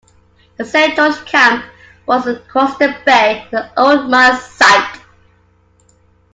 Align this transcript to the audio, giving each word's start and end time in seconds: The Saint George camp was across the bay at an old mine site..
The 0.57 0.65
Saint 0.65 0.95
George 0.95 1.23
camp 1.25 1.63
was 2.07 2.25
across 2.25 2.75
the 2.79 2.97
bay 3.05 3.47
at 3.51 3.53
an 3.53 3.69
old 3.77 4.09
mine 4.09 4.35
site.. 4.35 4.99